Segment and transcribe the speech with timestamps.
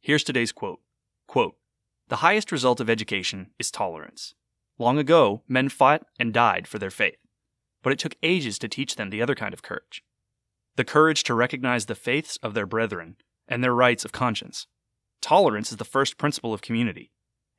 [0.00, 0.80] Here's today's quote.
[1.26, 1.56] Quote,
[2.08, 4.34] The highest result of education is tolerance.
[4.78, 7.18] Long ago, men fought and died for their faith,
[7.82, 10.04] but it took ages to teach them the other kind of courage.
[10.76, 13.16] The courage to recognize the faiths of their brethren
[13.48, 14.66] and their rights of conscience.
[15.20, 17.10] Tolerance is the first principle of community.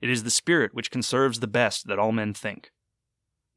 [0.01, 2.71] It is the spirit which conserves the best that all men think.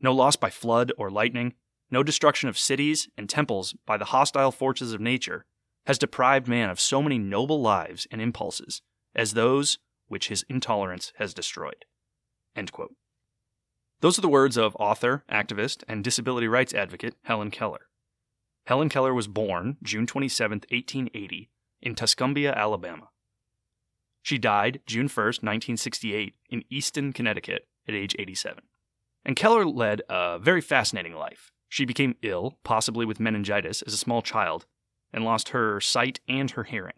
[0.01, 1.55] No loss by flood or lightning,
[1.91, 5.47] no destruction of cities and temples by the hostile forces of nature
[5.87, 8.83] has deprived man of so many noble lives and impulses
[9.15, 9.79] as those
[10.09, 11.85] which his intolerance has destroyed.
[14.01, 17.89] Those are the words of author, activist, and disability rights advocate Helen Keller.
[18.67, 23.09] Helen Keller was born June 27, 1880, in Tuscumbia, Alabama.
[24.23, 28.65] She died June 1, 1968, in Easton, Connecticut, at age 87.
[29.25, 31.51] And Keller led a very fascinating life.
[31.69, 34.67] She became ill, possibly with meningitis, as a small child,
[35.13, 36.95] and lost her sight and her hearing.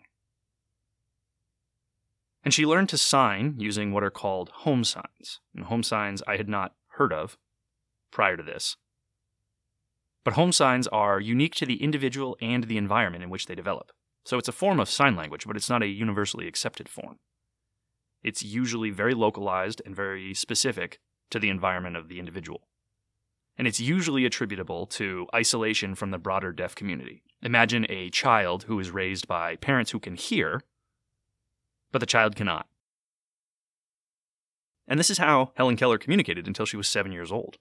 [2.45, 5.41] And she learned to sign using what are called home signs.
[5.55, 7.39] And home signs I had not heard of
[8.13, 8.77] prior to this.
[10.25, 13.93] But home signs are unique to the individual and the environment in which they develop.
[14.25, 17.19] So it's a form of sign language, but it's not a universally accepted form.
[18.23, 20.99] It's usually very localized and very specific
[21.31, 22.69] to the environment of the individual.
[23.57, 27.23] And it's usually attributable to isolation from the broader deaf community.
[27.43, 30.63] Imagine a child who is raised by parents who can hear,
[31.93, 32.67] but the child cannot.
[34.89, 37.59] And this is how Helen Keller communicated until she was seven years old.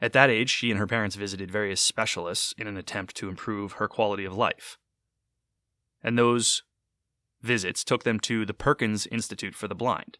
[0.00, 3.72] At that age, she and her parents visited various specialists in an attempt to improve
[3.72, 4.78] her quality of life.
[6.02, 6.62] And those
[7.42, 10.18] visits took them to the Perkins Institute for the Blind.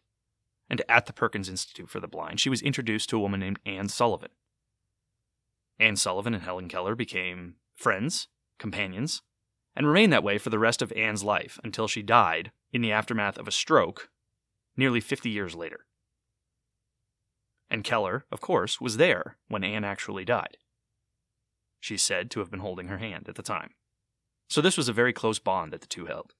[0.71, 3.59] And at the Perkins Institute for the Blind, she was introduced to a woman named
[3.65, 4.29] Anne Sullivan.
[5.77, 9.21] Anne Sullivan and Helen Keller became friends, companions,
[9.75, 12.93] and remained that way for the rest of Anne's life until she died in the
[12.93, 14.11] aftermath of a stroke
[14.77, 15.87] nearly 50 years later.
[17.69, 20.55] And Keller, of course, was there when Anne actually died.
[21.81, 23.71] She's said to have been holding her hand at the time.
[24.47, 26.33] So this was a very close bond that the two held.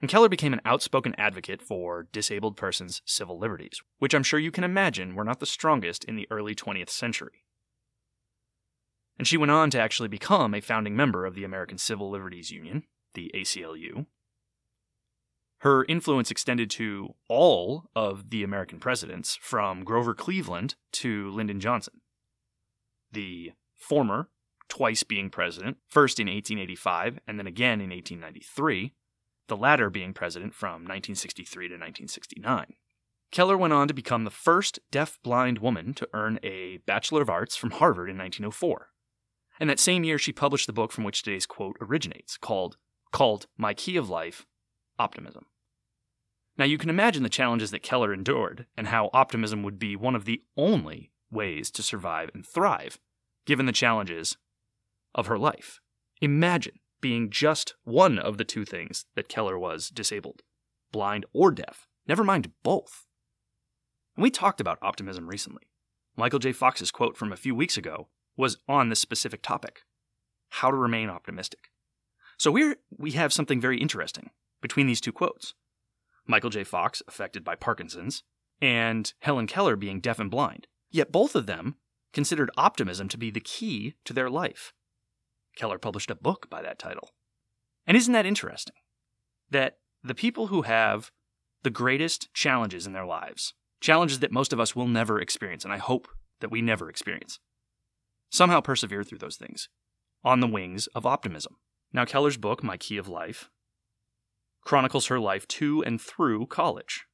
[0.00, 4.50] And Keller became an outspoken advocate for disabled persons' civil liberties, which I'm sure you
[4.50, 7.44] can imagine were not the strongest in the early 20th century.
[9.18, 12.50] And she went on to actually become a founding member of the American Civil Liberties
[12.50, 12.82] Union,
[13.14, 14.06] the ACLU.
[15.60, 22.02] Her influence extended to all of the American presidents, from Grover Cleveland to Lyndon Johnson.
[23.10, 24.28] The former,
[24.68, 28.92] twice being president, first in 1885 and then again in 1893,
[29.48, 32.74] the latter being president from 1963 to 1969.
[33.30, 37.30] Keller went on to become the first deaf blind woman to earn a Bachelor of
[37.30, 38.88] Arts from Harvard in 1904.
[39.58, 42.76] And that same year, she published the book from which today's quote originates, called,
[43.12, 44.46] called My Key of Life
[44.98, 45.46] Optimism.
[46.58, 50.14] Now, you can imagine the challenges that Keller endured and how optimism would be one
[50.14, 52.98] of the only ways to survive and thrive,
[53.44, 54.36] given the challenges
[55.14, 55.80] of her life.
[56.20, 60.42] Imagine being just one of the two things that Keller was disabled
[60.90, 63.06] blind or deaf, never mind both.
[64.16, 65.62] And we talked about optimism recently.
[66.16, 66.50] Michael J.
[66.50, 69.82] Fox's quote from a few weeks ago was on this specific topic
[70.48, 71.70] how to remain optimistic.
[72.38, 74.30] So here we have something very interesting
[74.60, 75.54] between these two quotes
[76.26, 76.64] Michael J.
[76.64, 78.24] Fox, affected by Parkinson's,
[78.60, 80.66] and Helen Keller being deaf and blind.
[80.90, 81.76] Yet both of them
[82.12, 84.72] considered optimism to be the key to their life.
[85.56, 87.10] Keller published a book by that title.
[87.86, 88.74] And isn't that interesting?
[89.50, 91.10] That the people who have
[91.62, 95.72] the greatest challenges in their lives, challenges that most of us will never experience, and
[95.72, 96.08] I hope
[96.40, 97.40] that we never experience,
[98.30, 99.68] somehow persevere through those things
[100.24, 101.56] on the wings of optimism.
[101.92, 103.48] Now, Keller's book, My Key of Life,
[104.64, 107.06] chronicles her life to and through college,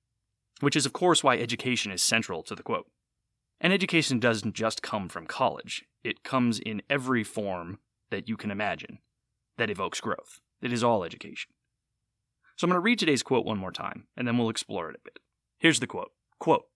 [0.61, 2.87] which is, of course, why education is central to the quote.
[3.61, 7.78] And education doesn't just come from college, it comes in every form
[8.12, 9.00] that you can imagine
[9.59, 10.38] that evokes growth.
[10.61, 11.50] It is all education.
[12.56, 14.97] So I'm going to read today's quote one more time, and then we'll explore it
[14.97, 15.19] a bit.
[15.59, 16.67] Here's the quote Quote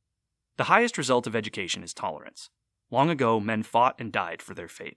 [0.57, 2.51] The highest result of education is tolerance.
[2.91, 4.97] Long ago, men fought and died for their faith.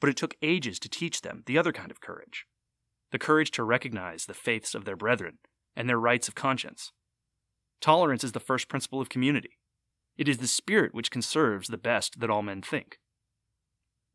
[0.00, 2.46] But it took ages to teach them the other kind of courage.
[3.12, 5.38] the courage to recognize the faiths of their brethren
[5.76, 6.92] and their rights of conscience.
[7.80, 9.58] Tolerance is the first principle of community.
[10.16, 12.98] It is the spirit which conserves the best that all men think.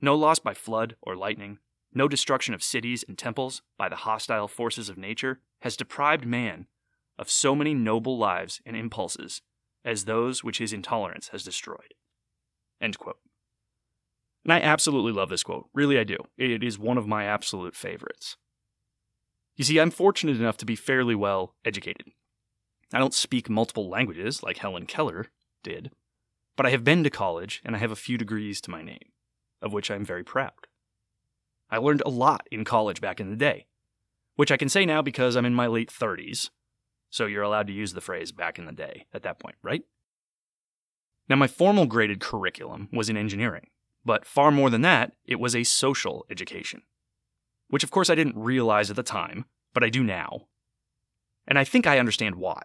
[0.01, 1.59] No loss by flood or lightning,
[1.93, 6.67] no destruction of cities and temples by the hostile forces of nature has deprived man
[7.17, 9.41] of so many noble lives and impulses
[9.85, 11.93] as those which his intolerance has destroyed.
[12.81, 13.19] End quote.
[14.43, 15.69] And I absolutely love this quote.
[15.73, 16.17] Really, I do.
[16.37, 18.35] It is one of my absolute favorites.
[19.55, 22.07] You see, I'm fortunate enough to be fairly well educated.
[22.93, 25.27] I don't speak multiple languages like Helen Keller
[25.63, 25.91] did,
[26.55, 29.11] but I have been to college and I have a few degrees to my name,
[29.61, 30.67] of which I'm very proud.
[31.69, 33.65] I learned a lot in college back in the day,
[34.35, 36.49] which I can say now because I'm in my late 30s,
[37.09, 39.83] so you're allowed to use the phrase back in the day at that point, right?
[41.27, 43.67] Now, my formal graded curriculum was in engineering,
[44.03, 46.83] but far more than that, it was a social education.
[47.67, 50.47] Which, of course, I didn't realize at the time, but I do now.
[51.47, 52.61] And I think I understand why.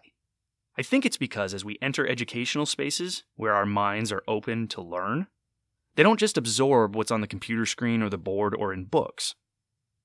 [0.77, 4.81] I think it's because as we enter educational spaces where our minds are open to
[4.81, 5.27] learn,
[5.95, 9.35] they don't just absorb what's on the computer screen or the board or in books,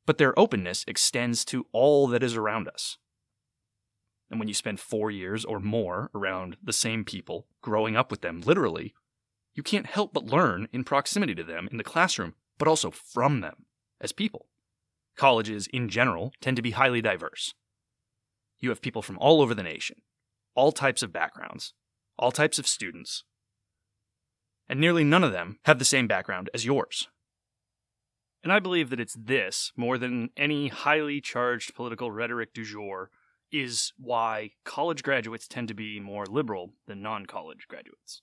[0.05, 2.99] but their openness extends to all that is around us.
[4.31, 8.23] And when you spend four years or more around the same people, growing up with
[8.23, 8.95] them literally,
[9.55, 13.41] you can't help but learn in proximity to them in the classroom, but also from
[13.41, 13.67] them
[14.01, 14.47] as people.
[15.17, 17.55] Colleges, in general, tend to be highly diverse.
[18.59, 20.03] You have people from all over the nation,
[20.55, 21.73] all types of backgrounds,
[22.19, 23.25] all types of students,
[24.69, 27.09] and nearly none of them have the same background as yours.
[28.43, 33.11] And I believe that it's this, more than any highly charged political rhetoric du jour,
[33.51, 38.23] is why college graduates tend to be more liberal than non college graduates.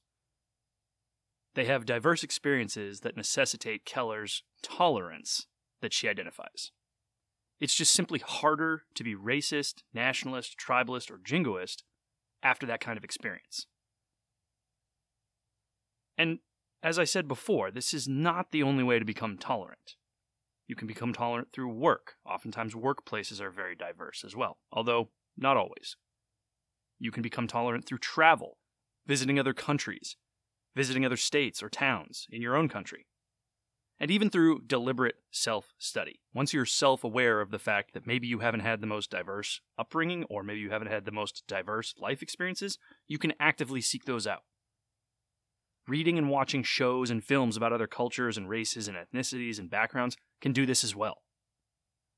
[1.56, 5.48] They have diverse experiences that necessitate Keller's tolerance
[5.82, 6.72] that she identifies.
[7.60, 11.84] It's just simply harder to be racist, nationalist, tribalist, or jingoist
[12.42, 13.68] after that kind of experience.
[16.18, 16.40] And
[16.82, 19.96] as I said before, this is not the only way to become tolerant.
[20.68, 22.16] You can become tolerant through work.
[22.26, 25.96] Oftentimes, workplaces are very diverse as well, although not always.
[27.00, 28.58] You can become tolerant through travel,
[29.06, 30.16] visiting other countries,
[30.76, 33.08] visiting other states or towns in your own country,
[34.00, 36.22] and even through deliberate self study.
[36.34, 39.62] Once you're self aware of the fact that maybe you haven't had the most diverse
[39.78, 42.78] upbringing or maybe you haven't had the most diverse life experiences,
[43.08, 44.44] you can actively seek those out.
[45.88, 50.16] Reading and watching shows and films about other cultures and races and ethnicities and backgrounds
[50.42, 51.18] can do this as well.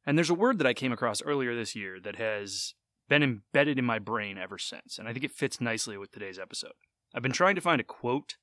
[0.05, 2.75] And there's a word that I came across earlier this year that has
[3.09, 6.39] been embedded in my brain ever since, and I think it fits nicely with today's
[6.39, 6.73] episode.
[7.13, 8.35] I've been trying to find a quote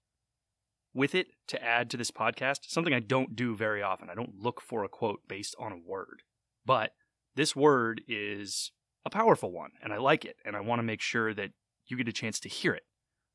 [0.94, 4.10] with it to add to this podcast, something I don't do very often.
[4.10, 6.22] I don't look for a quote based on a word.
[6.64, 6.92] But
[7.34, 8.72] this word is
[9.04, 11.50] a powerful one, and I like it, and I want to make sure that
[11.86, 12.84] you get a chance to hear it.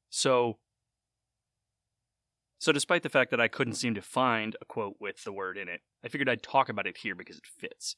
[0.09, 0.59] So,
[2.59, 5.57] so despite the fact that I couldn't seem to find a quote with the word
[5.57, 7.95] in it, I figured I'd talk about it here because it fits.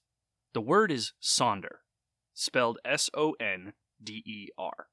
[0.54, 1.78] The word is sonder,
[2.34, 3.74] spelled S O N
[4.04, 4.88] D E R.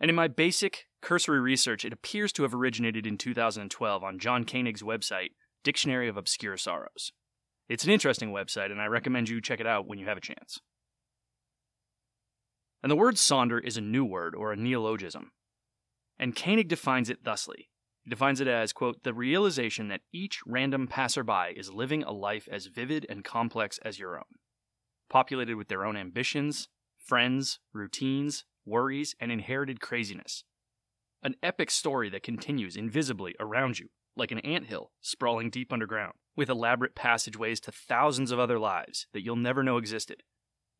[0.00, 4.44] And in my basic cursory research, it appears to have originated in 2012 on John
[4.44, 5.30] Koenig's website,
[5.62, 7.12] Dictionary of Obscure Sorrows.
[7.68, 10.20] It's an interesting website, and I recommend you check it out when you have a
[10.20, 10.58] chance.
[12.82, 15.30] And the word sonder is a new word or a neologism.
[16.18, 17.68] And Koenig defines it thusly.
[18.04, 22.48] He defines it as, quote, the realization that each random passerby is living a life
[22.50, 24.38] as vivid and complex as your own,
[25.08, 26.68] populated with their own ambitions,
[26.98, 30.44] friends, routines, worries, and inherited craziness.
[31.22, 36.50] An epic story that continues invisibly around you, like an anthill sprawling deep underground, with
[36.50, 40.24] elaborate passageways to thousands of other lives that you'll never know existed,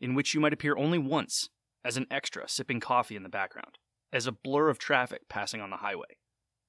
[0.00, 1.50] in which you might appear only once
[1.84, 3.78] as an extra sipping coffee in the background,
[4.12, 6.16] as a blur of traffic passing on the highway,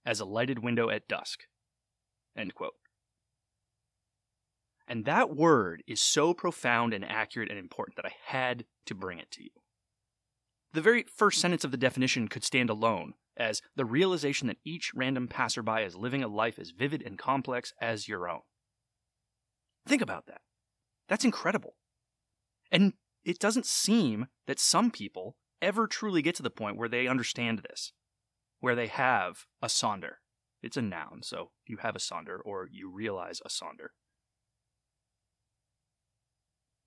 [0.05, 1.41] as a lighted window at dusk.
[2.35, 2.51] And
[5.05, 9.31] that word is so profound and accurate and important that I had to bring it
[9.31, 9.49] to you.
[10.73, 14.91] The very first sentence of the definition could stand alone as the realization that each
[14.93, 18.41] random passerby is living a life as vivid and complex as your own.
[19.87, 20.41] Think about that.
[21.07, 21.75] That's incredible.
[22.71, 22.93] And
[23.23, 27.59] it doesn't seem that some people ever truly get to the point where they understand
[27.59, 27.93] this,
[28.63, 30.13] where they have a sonder.
[30.61, 33.89] It's a noun, so you have a sonder or you realize a sonder.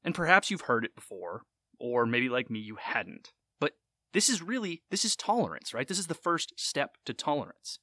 [0.03, 1.43] And perhaps you've heard it before,
[1.79, 3.35] or maybe like me, you hadn't.
[3.61, 3.73] But
[4.15, 5.87] this is really this is tolerance, right?
[5.87, 7.79] This is the first step to tolerance.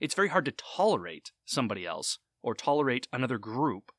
[0.00, 3.92] It's very hard to tolerate somebody else or tolerate another group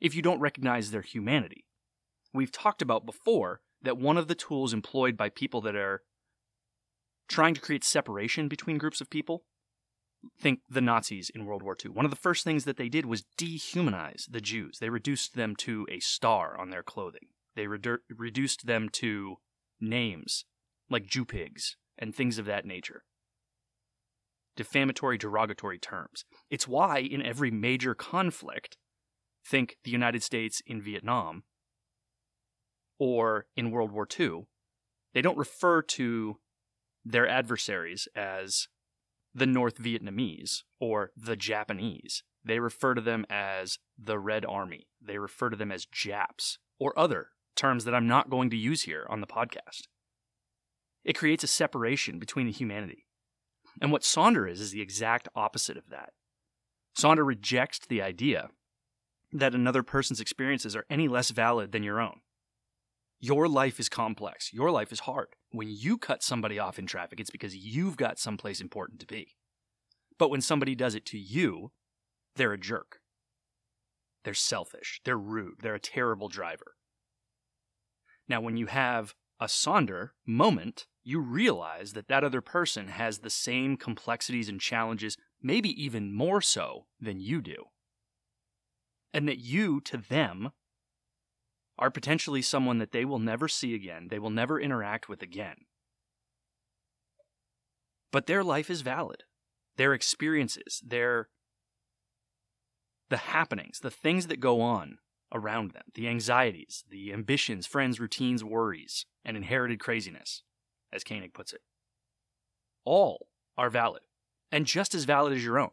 [0.00, 1.64] if you don't recognize their humanity.
[2.34, 6.02] we've talked about before that one of the tools employed by people that are
[7.32, 9.42] trying to create separation between groups of people
[10.40, 11.90] think the Nazis in World War II.
[11.90, 14.78] One of the first things that they did was dehumanize the Jews.
[14.78, 17.28] They reduced them to a star on their clothing.
[17.56, 19.36] They redu- reduced them to
[19.80, 20.44] names
[20.88, 23.02] like Jew pigs and things of that nature.
[24.54, 26.24] Defamatory, derogatory terms.
[26.50, 28.76] It's why in every major conflict,
[29.44, 31.44] think the United States in Vietnam
[32.98, 34.42] or in World War II,
[35.14, 36.38] they don't refer to
[37.04, 38.68] their adversaries as
[39.34, 42.22] the North Vietnamese or the Japanese.
[42.44, 44.88] They refer to them as the Red Army.
[45.00, 48.82] They refer to them as Japs or other terms that I'm not going to use
[48.82, 49.82] here on the podcast.
[51.04, 53.06] It creates a separation between the humanity.
[53.80, 56.10] And what Sonder is, is the exact opposite of that.
[56.96, 58.48] Sonder rejects the idea
[59.32, 62.20] that another person's experiences are any less valid than your own.
[63.18, 64.52] Your life is complex.
[64.52, 65.28] Your life is hard.
[65.52, 69.36] When you cut somebody off in traffic, it's because you've got someplace important to be.
[70.18, 71.72] But when somebody does it to you,
[72.36, 73.00] they're a jerk.
[74.24, 75.00] They're selfish.
[75.04, 75.56] They're rude.
[75.60, 76.76] They're a terrible driver.
[78.28, 83.30] Now, when you have a Sonder moment, you realize that that other person has the
[83.30, 87.64] same complexities and challenges, maybe even more so than you do.
[89.12, 90.52] And that you, to them,
[91.78, 95.56] are potentially someone that they will never see again, they will never interact with again.
[98.10, 99.24] But their life is valid.
[99.76, 101.28] Their experiences, their
[103.08, 104.98] the happenings, the things that go on
[105.34, 110.42] around them, the anxieties, the ambitions, friends, routines, worries, and inherited craziness,
[110.92, 111.60] as Koenig puts it.
[112.84, 114.02] All are valid,
[114.50, 115.70] and just as valid as your own.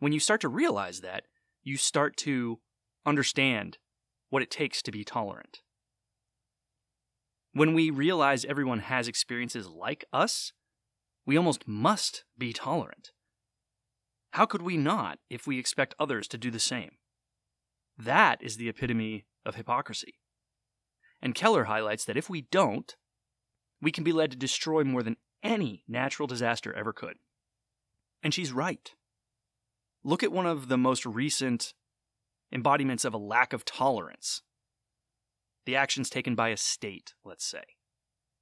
[0.00, 1.24] When you start to realize that,
[1.62, 2.60] you start to
[3.04, 3.78] understand
[4.30, 5.60] what it takes to be tolerant.
[7.52, 10.52] When we realize everyone has experiences like us,
[11.26, 13.10] we almost must be tolerant.
[14.32, 16.92] How could we not if we expect others to do the same?
[17.96, 20.14] That is the epitome of hypocrisy.
[21.20, 22.94] And Keller highlights that if we don't,
[23.82, 27.16] we can be led to destroy more than any natural disaster ever could.
[28.22, 28.92] And she's right.
[30.04, 31.74] Look at one of the most recent
[32.50, 34.42] embodiments of a lack of tolerance.
[35.66, 37.64] The actions taken by a state, let's say.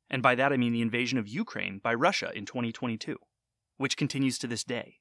[0.08, 3.16] And by that I mean the invasion of Ukraine by Russia in 2022,
[3.76, 5.00] which continues to this day.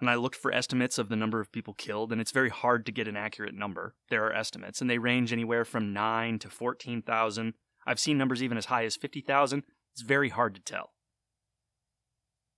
[0.00, 2.84] And I looked for estimates of the number of people killed, and it's very hard
[2.86, 3.94] to get an accurate number.
[4.10, 7.54] There are estimates, and they range anywhere from 9 to 14,000.
[7.86, 9.62] I've seen numbers even as high as 50,000.
[9.92, 10.94] It's very hard to tell.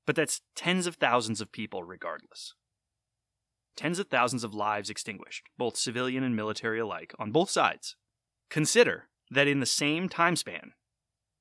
[0.06, 2.54] But that's tens of thousands of people, regardless
[3.76, 7.96] tens of thousands of lives extinguished, both civilian and military alike, on both sides.
[8.50, 10.72] Consider that in the same time span,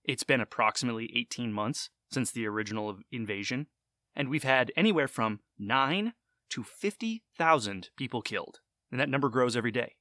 [0.04, 3.68] it's been approximately 18 months since the original invasion,
[4.15, 6.13] and we've had anywhere from 9
[6.50, 8.60] to 50,000 people killed,
[8.92, 9.96] and that number grows every day.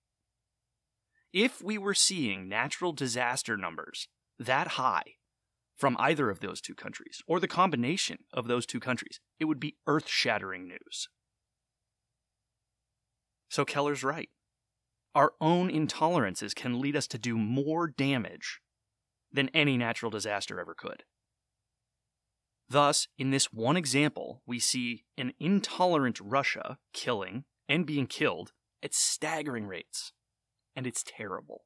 [1.33, 5.15] If we were seeing natural disaster numbers that high
[5.77, 9.59] from either of those two countries, or the combination of those two countries, it would
[9.59, 11.09] be earth shattering news.
[13.55, 14.31] So Keller's right.
[15.15, 18.61] Our own intolerances can lead us to do more damage
[19.31, 21.05] than any natural disaster ever could.
[22.69, 28.51] Thus, in this one example, we see an intolerant Russia killing and being killed
[28.83, 30.13] at staggering rates.
[30.75, 31.63] And it's terrible.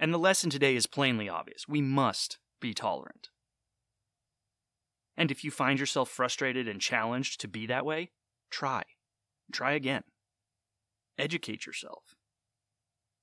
[0.00, 1.68] And the lesson today is plainly obvious.
[1.68, 3.28] We must be tolerant.
[5.14, 8.12] And if you find yourself frustrated and challenged to be that way,
[8.50, 8.84] try.
[9.52, 10.02] Try again.
[11.18, 12.14] Educate yourself.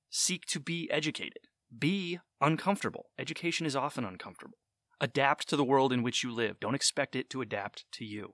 [0.10, 1.48] Seek to be educated.
[1.78, 3.10] Be uncomfortable.
[3.18, 4.58] Education is often uncomfortable.
[5.02, 6.60] Adapt to the world in which you live.
[6.60, 8.34] Don't expect it to adapt to you.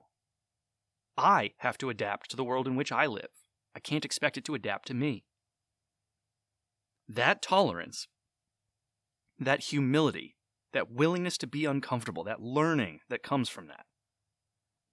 [1.18, 3.30] I have to adapt to the world in which I live.
[3.76, 5.26] I can't expect it to adapt to me.
[7.08, 8.08] That tolerance,
[9.40, 10.36] that humility,
[10.74, 13.86] that willingness to be uncomfortable, that learning that comes from that,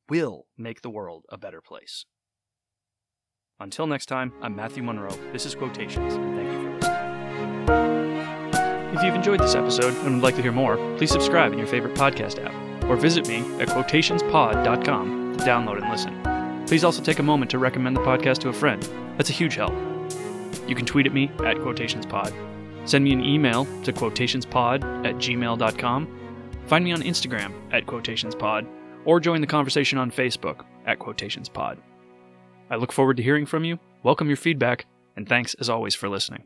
[0.09, 2.07] will make the world a better place.
[3.59, 5.17] Until next time, I'm Matthew Monroe.
[5.33, 6.95] This is Quotations, and thank you for listening.
[8.95, 11.67] If you've enjoyed this episode and would like to hear more, please subscribe in your
[11.67, 12.53] favorite podcast app,
[12.85, 16.67] or visit me at quotationspod.com to download and listen.
[16.67, 18.83] Please also take a moment to recommend the podcast to a friend.
[19.17, 19.73] That's a huge help.
[20.69, 22.35] You can tweet at me at quotationspod.
[22.87, 26.19] Send me an email to quotationspod at gmail.com.
[26.67, 28.67] Find me on Instagram at quotationspod,
[29.07, 31.79] or join the conversation on Facebook at quotationspod.
[32.71, 36.09] I look forward to hearing from you, welcome your feedback, And thanks, as always, for
[36.09, 36.45] listening.